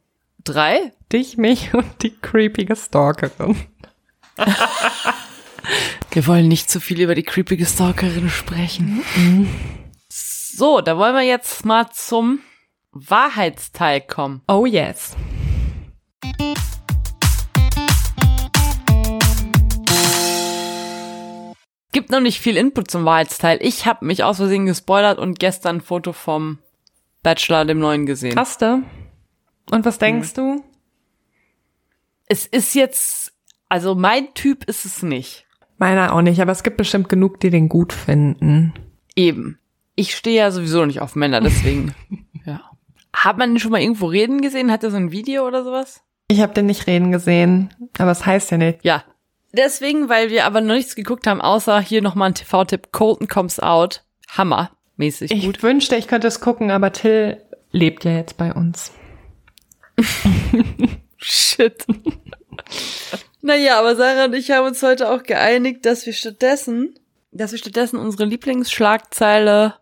[0.43, 0.91] Drei?
[1.11, 3.55] Dich, mich und die creepige Stalkerin.
[6.11, 9.03] Wir wollen nicht zu viel über die creepige Stalkerin sprechen.
[10.09, 12.39] So, da wollen wir jetzt mal zum
[12.91, 14.41] Wahrheitsteil kommen.
[14.47, 15.15] Oh yes.
[21.91, 23.59] Gibt noch nicht viel Input zum Wahrheitsteil.
[23.61, 26.59] Ich habe mich aus Versehen gespoilert und gestern ein Foto vom
[27.23, 28.37] Bachelor, dem neuen, gesehen.
[28.37, 28.83] Hast du?
[29.71, 30.63] Und was denkst du?
[32.27, 33.33] Es ist jetzt,
[33.67, 35.45] also mein Typ ist es nicht.
[35.77, 38.73] Meiner auch nicht, aber es gibt bestimmt genug, die den gut finden.
[39.15, 39.59] Eben.
[39.95, 41.95] Ich stehe ja sowieso nicht auf Männer, deswegen.
[42.45, 42.61] ja.
[43.13, 44.71] Hat man den schon mal irgendwo reden gesehen?
[44.71, 46.01] Hat er so ein Video oder sowas?
[46.27, 48.79] Ich habe den nicht reden gesehen, aber es heißt ja nicht.
[48.83, 49.03] Ja.
[49.51, 52.91] Deswegen, weil wir aber noch nichts geguckt haben, außer hier nochmal ein TV-Tipp.
[52.91, 54.03] Colton Comes Out.
[54.37, 54.71] Hammer.
[54.97, 55.63] Mäßig Ich gut.
[55.63, 58.91] wünschte, ich könnte es gucken, aber Till lebt ja jetzt bei uns.
[61.17, 61.85] Shit.
[63.41, 66.95] naja, aber Sarah und ich haben uns heute auch geeinigt, dass wir stattdessen,
[67.31, 69.75] dass wir stattdessen unsere Lieblingsschlagzeile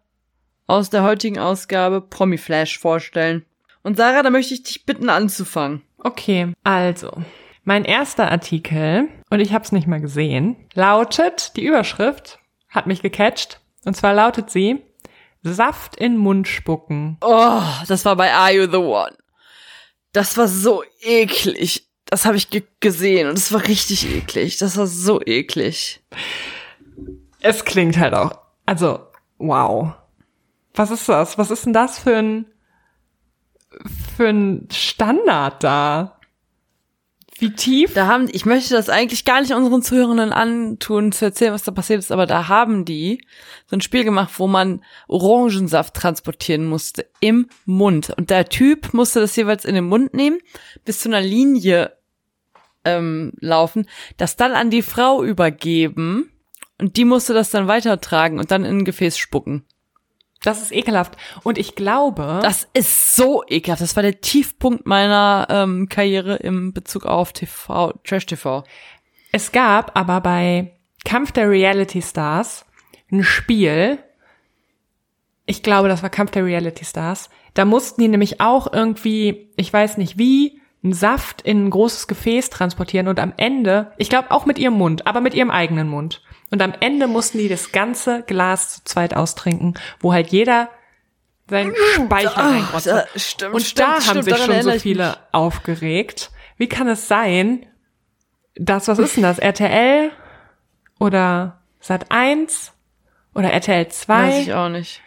[0.66, 3.46] aus der heutigen Ausgabe Promi Flash vorstellen.
[3.84, 5.82] Und Sarah, da möchte ich dich bitten anzufangen.
[6.00, 7.12] Okay, also.
[7.68, 13.02] Mein erster Artikel, und ich habe es nicht mal gesehen, lautet, die Überschrift hat mich
[13.02, 14.86] gecatcht, und zwar lautet sie,
[15.44, 17.18] Saft in Mund spucken.
[17.20, 19.18] Oh, das war bei Are You the One.
[20.14, 21.90] Das war so eklig.
[22.06, 24.56] Das habe ich ge gesehen und es war richtig eklig.
[24.60, 26.02] Das war so eklig.
[27.42, 29.08] Es klingt halt auch, also,
[29.40, 29.92] wow.
[30.74, 31.38] Was ist das?
[31.38, 32.46] Was ist denn das für ein,
[34.16, 36.17] für ein Standard da?
[37.40, 37.94] Wie tief?
[37.94, 41.72] Da haben, ich möchte das eigentlich gar nicht unseren Zuhörenden antun, zu erzählen, was da
[41.72, 43.24] passiert ist, aber da haben die
[43.68, 48.12] so ein Spiel gemacht, wo man Orangensaft transportieren musste im Mund.
[48.18, 50.40] Und der Typ musste das jeweils in den Mund nehmen,
[50.84, 51.96] bis zu einer Linie
[52.86, 56.32] ähm, laufen, das dann an die Frau übergeben
[56.80, 59.64] und die musste das dann weitertragen und dann in ein Gefäß spucken.
[60.44, 61.18] Das ist ekelhaft.
[61.44, 62.40] Und ich glaube.
[62.42, 63.82] Das ist so ekelhaft.
[63.82, 68.64] Das war der Tiefpunkt meiner ähm, Karriere im Bezug auf TV, Trash TV.
[69.32, 70.74] Es gab aber bei
[71.06, 72.66] Kampf der Reality Stars
[73.12, 74.00] ein Spiel.
[75.46, 77.30] Ich glaube, das war Kampf der Reality Stars.
[77.54, 82.08] Da mussten die nämlich auch irgendwie, ich weiß nicht wie, einen Saft in ein großes
[82.08, 85.90] Gefäß transportieren und am Ende, ich glaube auch mit ihrem Mund, aber mit ihrem eigenen
[85.90, 86.22] Mund.
[86.50, 90.70] Und am Ende mussten die das ganze Glas zu zweit austrinken, wo halt jeder
[91.50, 92.90] seinen Speicher reinrotzt.
[92.90, 96.32] Ah, stimmt, Und stimmt, da haben stimmt, sich daran schon so viele aufgeregt.
[96.58, 97.66] Wie kann es sein,
[98.56, 100.12] dass, was ist denn das, RTL
[101.00, 102.74] oder Sat 1
[103.36, 104.14] oder RTL 2?
[104.14, 105.02] Weiß ich auch nicht.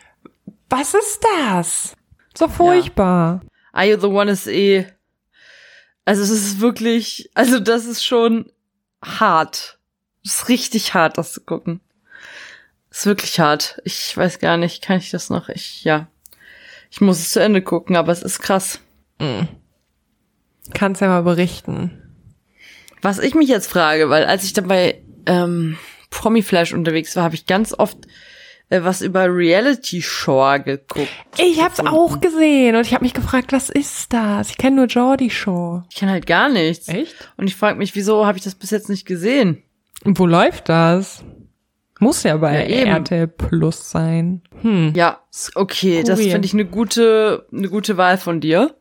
[0.69, 1.97] Was ist das?
[2.37, 3.41] So furchtbar.
[3.73, 4.87] Are You the One ist eh.
[6.05, 8.51] Also es ist wirklich, also das ist schon
[9.05, 9.80] hart.
[10.25, 11.81] Es ist richtig hart, das zu gucken.
[12.91, 13.81] Ist wirklich hart.
[13.85, 15.49] Ich weiß gar nicht, kann ich das noch?
[15.49, 16.09] Ich, ja.
[16.91, 18.81] Ich muss es zu Ende gucken, aber es ist krass.
[20.75, 22.03] Kannst ja mal berichten.
[23.03, 25.79] Was ich mich jetzt frage, weil als ich dann bei ähm,
[26.11, 27.99] Promi Flash unterwegs war, habe ich ganz oft
[28.69, 31.09] äh, was über Reality Shore geguckt.
[31.39, 34.51] Ich hab's auch gesehen und ich habe mich gefragt, was ist das?
[34.51, 35.83] Ich kenne nur Geordie Show.
[35.91, 36.89] Ich kenne halt gar nichts.
[36.89, 37.15] Echt?
[37.37, 39.63] Und ich frage mich, wieso habe ich das bis jetzt nicht gesehen?
[40.05, 41.23] Wo läuft das?
[41.99, 42.97] Muss ja bei Ja.
[42.97, 44.41] RTL Plus sein.
[44.63, 44.93] Hm.
[44.97, 45.21] Ja,
[45.55, 46.33] okay, das Skurril.
[46.33, 48.75] finde ich eine gute, eine gute Wahl von dir.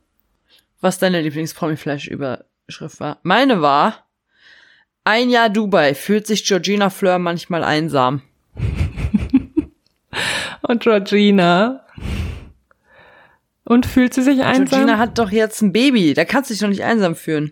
[0.81, 3.19] Was deine Lieblings-Promi-Flash-Überschrift war.
[3.23, 4.05] Meine war,
[5.03, 8.21] ein Jahr Dubai, fühlt sich Georgina Fleur manchmal einsam.
[10.61, 11.83] Und Georgina.
[13.65, 14.65] Und fühlt sie sich einsam?
[14.65, 17.51] Georgina hat doch jetzt ein Baby, da kannst du dich doch nicht einsam fühlen.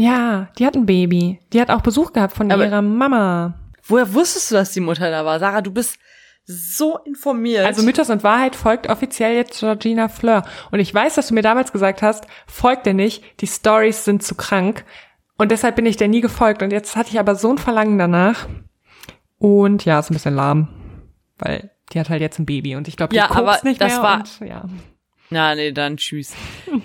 [0.00, 1.40] Ja, die hat ein Baby.
[1.52, 3.54] Die hat auch Besuch gehabt von Aber- ihrer Mama.
[3.84, 5.38] Woher wusstest du, dass die Mutter da war?
[5.40, 5.98] Sarah, du bist
[6.44, 7.64] so informiert.
[7.66, 10.42] Also Mythos und Wahrheit folgt offiziell jetzt Georgina Fleur.
[10.70, 14.22] Und ich weiß, dass du mir damals gesagt hast, folgt dir nicht, die Stories sind
[14.22, 14.84] zu krank.
[15.38, 16.62] Und deshalb bin ich der nie gefolgt.
[16.62, 18.46] Und jetzt hatte ich aber so ein Verlangen danach.
[19.38, 20.68] Und ja, ist ein bisschen lahm.
[21.38, 22.76] Weil die hat halt jetzt ein Baby.
[22.76, 24.02] Und ich glaube, die Ja, guckt's aber nicht das mehr.
[24.02, 24.64] war- und, ja.
[25.30, 26.34] Ja, nee, dann tschüss.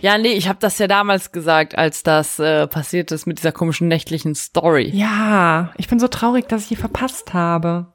[0.01, 3.51] Ja, nee, ich habe das ja damals gesagt, als das äh, passiert ist mit dieser
[3.51, 4.89] komischen nächtlichen Story.
[4.93, 7.87] ja, ich bin so traurig, dass ich die verpasst habe.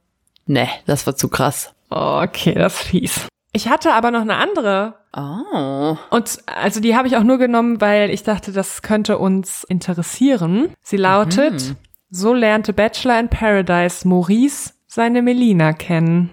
[0.46, 1.74] Nee, das war zu krass.
[1.88, 3.28] Okay, das fies.
[3.52, 5.96] Ich hatte aber noch eine andere Oh.
[6.10, 10.72] Und also die habe ich auch nur genommen, weil ich dachte, das könnte uns interessieren.
[10.82, 11.74] Sie lautet,
[12.10, 16.30] so lernte Bachelor in Paradise Maurice seine Melina kennen.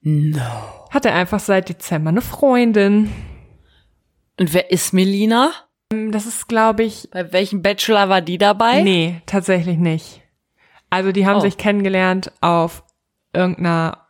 [0.00, 0.40] No.
[0.90, 3.12] Hat er einfach seit Dezember eine Freundin.
[4.38, 5.52] Und wer ist Melina?
[5.92, 8.82] Ähm, Das ist, glaube ich, Bei welchem Bachelor war die dabei?
[8.82, 10.22] nee, tatsächlich nicht.
[10.90, 11.40] Also die haben Oh.
[11.40, 12.84] sich kennengelernt auf
[13.32, 14.06] irgendeiner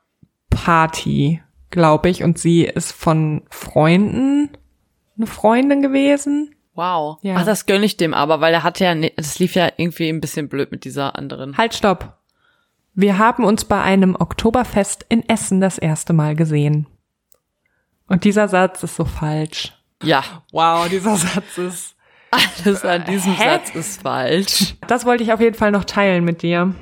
[0.50, 4.50] Party, glaube ich, und sie ist von Freunden
[5.16, 6.54] eine Freundin gewesen.
[6.74, 7.18] Wow.
[7.22, 7.36] Ja.
[7.38, 10.08] Ach, das gönn ich dem aber, weil er hat ja, ne- das lief ja irgendwie
[10.10, 11.56] ein bisschen blöd mit dieser anderen.
[11.56, 12.18] Halt, stopp.
[12.94, 16.86] Wir haben uns bei einem Oktoberfest in Essen das erste Mal gesehen.
[18.06, 19.72] Und dieser Satz ist so falsch.
[20.02, 21.96] Ja, Wow, dieser Satz ist.
[22.64, 23.44] alles an diesem Hä?
[23.44, 24.74] Satz ist falsch.
[24.86, 26.74] Das wollte ich auf jeden Fall noch teilen mit dir.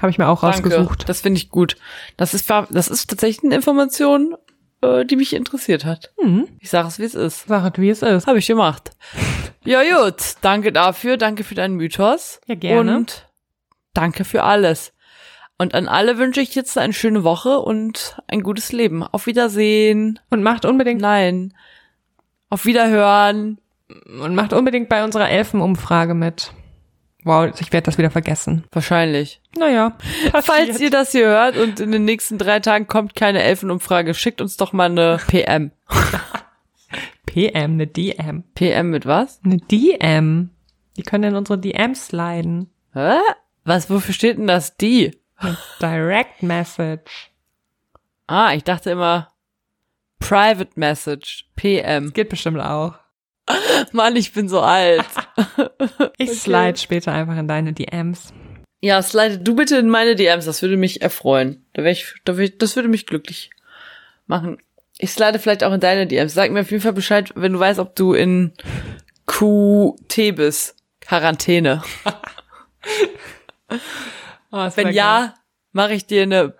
[0.00, 0.68] Habe ich mir auch Danke.
[0.70, 1.08] rausgesucht.
[1.08, 1.76] Das finde ich gut.
[2.16, 4.36] Das ist, das ist tatsächlich eine Information,
[4.80, 6.12] äh, die mich interessiert hat.
[6.20, 6.48] Hm.
[6.60, 7.46] Ich sage es, wie es ist.
[7.48, 8.26] Sag wie es ist.
[8.26, 8.90] Habe ich gemacht.
[9.64, 12.40] Ja gut, danke dafür, danke für deinen Mythos.
[12.46, 12.96] Ja, gerne.
[12.96, 13.28] Und
[13.92, 14.94] danke für alles.
[15.58, 19.02] Und an alle wünsche ich jetzt eine schöne Woche und ein gutes Leben.
[19.02, 20.20] Auf Wiedersehen.
[20.30, 21.52] Und macht unbedingt Nein.
[22.50, 23.58] Auf Wiederhören.
[24.22, 26.52] und macht unbedingt bei unserer Elfenumfrage mit.
[27.24, 28.64] Wow, ich werde das wieder vergessen.
[28.72, 29.40] Wahrscheinlich.
[29.56, 29.96] Naja.
[30.42, 34.40] Falls ihr das hier hört und in den nächsten drei Tagen kommt keine Elfenumfrage, schickt
[34.40, 35.72] uns doch mal eine PM.
[37.26, 38.44] PM, eine DM.
[38.54, 39.40] PM mit was?
[39.44, 40.50] Eine DM.
[40.96, 42.70] Die können in unsere DMs sliden.
[42.94, 43.18] Hä?
[43.64, 45.18] Was, wofür steht denn das die?
[45.36, 47.30] Eine Direct Message.
[48.26, 49.28] Ah, ich dachte immer
[50.18, 51.46] Private Message.
[51.56, 52.12] PM.
[52.12, 52.94] Geht bestimmt auch.
[53.92, 55.04] Mann, ich bin so alt.
[56.20, 56.38] Ich Okay.
[56.38, 58.32] slide später einfach in deine DMs.
[58.80, 61.64] Ja, slide du bitte in meine DMs, das würde mich erfreuen.
[61.72, 63.50] Da wär ich, da wär ich, das würde mich glücklich
[64.26, 64.58] machen.
[64.98, 66.34] Ich slide vielleicht auch in deine DMs.
[66.34, 68.52] Sag mir auf jeden Fall Bescheid, wenn du weißt, ob du in
[69.26, 70.74] QT bist.
[71.00, 71.82] Quarantäne.
[74.50, 75.34] Oh, Wenn ja,
[75.72, 76.54] mache ich dir eine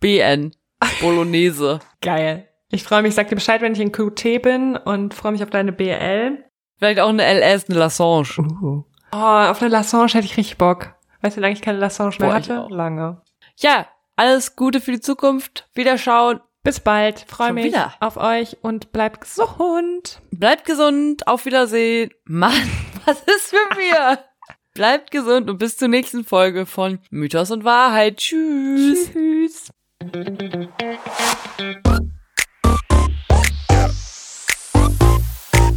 [0.00, 0.54] BN.
[1.00, 1.80] Bolognese.
[2.00, 2.48] Geil.
[2.70, 5.50] Ich freue mich, sag dir Bescheid, wenn ich in QT bin und freue mich auf
[5.50, 6.44] deine BL.
[6.78, 8.26] Vielleicht auch eine LS, eine Lassange.
[8.38, 8.84] Uh.
[9.12, 10.94] Oh, auf eine Lassange hätte ich richtig Bock.
[11.22, 12.60] Weißt du, wie lange ich keine Lassange mehr Boah, hatte?
[12.62, 12.70] auch.
[12.70, 13.22] Lange.
[13.58, 15.68] Ja, alles Gute für die Zukunft.
[15.74, 16.40] Wiederschauen.
[16.64, 17.20] Bis bald.
[17.28, 17.92] Freue mich wieder.
[18.00, 20.20] auf euch und bleibt gesund.
[20.30, 21.28] Bleibt gesund.
[21.28, 22.10] Auf Wiedersehen.
[22.24, 22.52] Mann,
[23.04, 24.18] was ist mit mir?
[24.74, 28.16] Bleibt gesund und bis zur nächsten Folge von Mythos und Wahrheit.
[28.16, 29.10] Tschüss.
[29.12, 29.70] Tschüss.